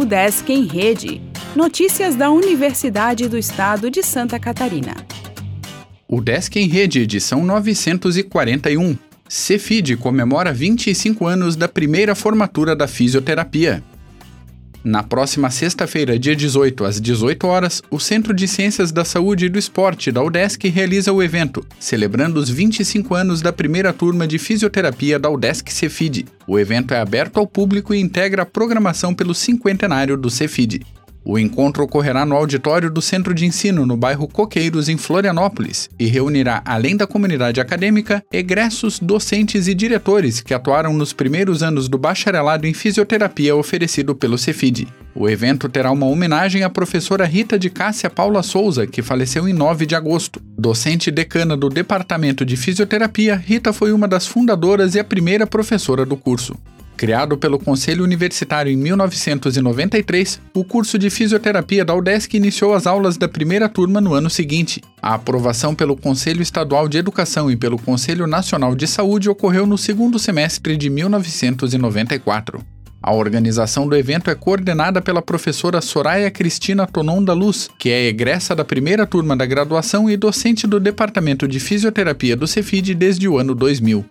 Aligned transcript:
O 0.00 0.04
Desk 0.04 0.48
em 0.48 0.62
Rede. 0.62 1.20
Notícias 1.56 2.14
da 2.14 2.30
Universidade 2.30 3.28
do 3.28 3.36
Estado 3.36 3.90
de 3.90 4.00
Santa 4.00 4.38
Catarina. 4.38 4.94
O 6.06 6.20
Desk 6.20 6.54
em 6.56 6.68
Rede, 6.68 7.00
edição 7.00 7.44
941. 7.44 8.96
Cefid 9.28 9.96
comemora 9.96 10.52
25 10.52 11.26
anos 11.26 11.56
da 11.56 11.66
primeira 11.66 12.14
formatura 12.14 12.76
da 12.76 12.86
fisioterapia. 12.86 13.82
Na 14.84 15.02
próxima 15.02 15.50
sexta-feira, 15.50 16.18
dia 16.18 16.36
18, 16.36 16.84
às 16.84 17.00
18 17.00 17.46
horas, 17.46 17.82
o 17.90 17.98
Centro 17.98 18.32
de 18.32 18.46
Ciências 18.46 18.92
da 18.92 19.04
Saúde 19.04 19.46
e 19.46 19.48
do 19.48 19.58
Esporte 19.58 20.12
da 20.12 20.22
UDESC 20.22 20.68
realiza 20.68 21.12
o 21.12 21.22
evento, 21.22 21.64
celebrando 21.80 22.38
os 22.38 22.48
25 22.48 23.14
anos 23.14 23.42
da 23.42 23.52
primeira 23.52 23.92
turma 23.92 24.26
de 24.26 24.38
fisioterapia 24.38 25.18
da 25.18 25.28
UDESC 25.28 25.72
Cefid. 25.72 26.26
O 26.46 26.58
evento 26.58 26.94
é 26.94 27.00
aberto 27.00 27.38
ao 27.38 27.46
público 27.46 27.92
e 27.92 28.00
integra 28.00 28.42
a 28.42 28.46
programação 28.46 29.12
pelo 29.12 29.34
cinquentenário 29.34 30.16
do 30.16 30.30
Cefid. 30.30 30.80
O 31.30 31.38
encontro 31.38 31.84
ocorrerá 31.84 32.24
no 32.24 32.34
auditório 32.34 32.90
do 32.90 33.02
Centro 33.02 33.34
de 33.34 33.44
Ensino, 33.44 33.84
no 33.84 33.98
bairro 33.98 34.26
Coqueiros, 34.26 34.88
em 34.88 34.96
Florianópolis, 34.96 35.90
e 35.98 36.06
reunirá, 36.06 36.62
além 36.64 36.96
da 36.96 37.06
comunidade 37.06 37.60
acadêmica, 37.60 38.24
egressos, 38.32 38.98
docentes 38.98 39.68
e 39.68 39.74
diretores 39.74 40.40
que 40.40 40.54
atuaram 40.54 40.94
nos 40.94 41.12
primeiros 41.12 41.62
anos 41.62 41.86
do 41.86 41.98
bacharelado 41.98 42.66
em 42.66 42.72
fisioterapia 42.72 43.54
oferecido 43.54 44.14
pelo 44.14 44.38
Cefid. 44.38 44.88
O 45.14 45.28
evento 45.28 45.68
terá 45.68 45.90
uma 45.90 46.06
homenagem 46.06 46.62
à 46.62 46.70
professora 46.70 47.26
Rita 47.26 47.58
de 47.58 47.68
Cássia 47.68 48.08
Paula 48.08 48.42
Souza, 48.42 48.86
que 48.86 49.02
faleceu 49.02 49.46
em 49.46 49.52
9 49.52 49.84
de 49.84 49.94
agosto. 49.94 50.40
Docente 50.56 51.10
decana 51.10 51.58
do 51.58 51.68
Departamento 51.68 52.42
de 52.42 52.56
Fisioterapia, 52.56 53.36
Rita 53.36 53.70
foi 53.70 53.92
uma 53.92 54.08
das 54.08 54.26
fundadoras 54.26 54.94
e 54.94 54.98
a 54.98 55.04
primeira 55.04 55.46
professora 55.46 56.06
do 56.06 56.16
curso. 56.16 56.56
Criado 56.98 57.38
pelo 57.38 57.60
Conselho 57.60 58.02
Universitário 58.02 58.72
em 58.72 58.76
1993, 58.76 60.40
o 60.52 60.64
curso 60.64 60.98
de 60.98 61.08
fisioterapia 61.08 61.84
da 61.84 61.94
UDESC 61.94 62.36
iniciou 62.36 62.74
as 62.74 62.88
aulas 62.88 63.16
da 63.16 63.28
primeira 63.28 63.68
turma 63.68 64.00
no 64.00 64.14
ano 64.14 64.28
seguinte. 64.28 64.82
A 65.00 65.14
aprovação 65.14 65.76
pelo 65.76 65.96
Conselho 65.96 66.42
Estadual 66.42 66.88
de 66.88 66.98
Educação 66.98 67.48
e 67.48 67.56
pelo 67.56 67.78
Conselho 67.78 68.26
Nacional 68.26 68.74
de 68.74 68.88
Saúde 68.88 69.30
ocorreu 69.30 69.64
no 69.64 69.78
segundo 69.78 70.18
semestre 70.18 70.76
de 70.76 70.90
1994. 70.90 72.60
A 73.00 73.14
organização 73.14 73.86
do 73.86 73.94
evento 73.94 74.28
é 74.28 74.34
coordenada 74.34 75.00
pela 75.00 75.22
professora 75.22 75.80
Soraya 75.80 76.32
Cristina 76.32 76.84
Tonon 76.84 77.22
da 77.22 77.32
Luz, 77.32 77.70
que 77.78 77.90
é 77.90 78.08
egressa 78.08 78.56
da 78.56 78.64
primeira 78.64 79.06
turma 79.06 79.36
da 79.36 79.46
graduação 79.46 80.10
e 80.10 80.16
docente 80.16 80.66
do 80.66 80.80
Departamento 80.80 81.46
de 81.46 81.60
Fisioterapia 81.60 82.34
do 82.34 82.48
Cefid 82.48 82.92
desde 82.92 83.28
o 83.28 83.38
ano 83.38 83.54
2000. 83.54 84.04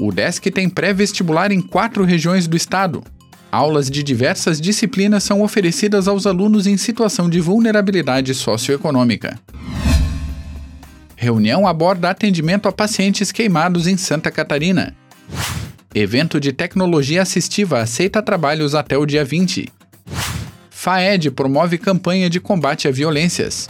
O 0.00 0.10
DESC 0.10 0.50
tem 0.50 0.66
pré-vestibular 0.66 1.52
em 1.52 1.60
quatro 1.60 2.04
regiões 2.04 2.46
do 2.46 2.56
estado. 2.56 3.04
Aulas 3.52 3.90
de 3.90 4.02
diversas 4.02 4.58
disciplinas 4.58 5.22
são 5.22 5.42
oferecidas 5.42 6.08
aos 6.08 6.26
alunos 6.26 6.66
em 6.66 6.78
situação 6.78 7.28
de 7.28 7.38
vulnerabilidade 7.38 8.32
socioeconômica. 8.32 9.38
Reunião 11.14 11.66
aborda 11.66 12.08
atendimento 12.08 12.66
a 12.66 12.72
pacientes 12.72 13.30
queimados 13.30 13.86
em 13.86 13.98
Santa 13.98 14.30
Catarina. 14.30 14.96
Evento 15.94 16.40
de 16.40 16.50
tecnologia 16.50 17.20
assistiva 17.20 17.80
aceita 17.80 18.22
trabalhos 18.22 18.74
até 18.74 18.96
o 18.96 19.04
dia 19.04 19.22
20. 19.22 19.68
FAED 20.70 21.30
promove 21.32 21.76
campanha 21.76 22.30
de 22.30 22.40
combate 22.40 22.88
a 22.88 22.90
violências. 22.90 23.68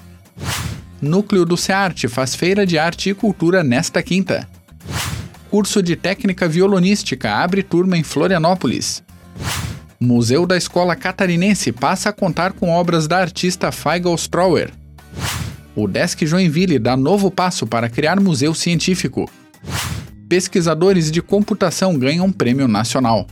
Núcleo 1.02 1.44
do 1.44 1.56
SEARTE 1.56 2.06
faz 2.06 2.36
feira 2.36 2.64
de 2.64 2.78
arte 2.78 3.10
e 3.10 3.14
cultura 3.14 3.64
nesta 3.64 4.00
quinta. 4.00 4.46
Curso 5.50 5.82
de 5.82 5.96
Técnica 5.96 6.48
Violonística 6.48 7.34
abre 7.34 7.64
turma 7.64 7.98
em 7.98 8.04
Florianópolis. 8.04 9.02
Museu 9.98 10.46
da 10.46 10.56
Escola 10.56 10.94
Catarinense 10.94 11.72
passa 11.72 12.10
a 12.10 12.12
contar 12.12 12.52
com 12.52 12.70
obras 12.70 13.08
da 13.08 13.18
artista 13.18 13.72
Feigl 13.72 14.14
Strower. 14.14 14.70
O 15.74 15.88
Desk 15.88 16.24
Joinville 16.24 16.78
dá 16.78 16.96
novo 16.96 17.32
passo 17.32 17.66
para 17.66 17.90
criar 17.90 18.20
museu 18.20 18.54
científico. 18.54 19.28
Pesquisadores 20.28 21.10
de 21.10 21.20
computação 21.20 21.98
ganham 21.98 22.30
prêmio 22.30 22.68
nacional. 22.68 23.26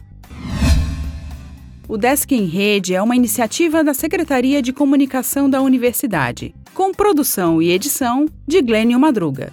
O 1.86 1.96
Desk 1.96 2.32
em 2.32 2.46
Rede 2.46 2.96
é 2.96 3.00
uma 3.00 3.14
iniciativa 3.14 3.84
da 3.84 3.94
Secretaria 3.94 4.60
de 4.60 4.72
Comunicação 4.72 5.48
da 5.48 5.62
Universidade, 5.62 6.52
com 6.74 6.92
produção 6.92 7.62
e 7.62 7.70
edição 7.70 8.26
de 8.44 8.60
Glênio 8.60 8.98
Madruga. 8.98 9.52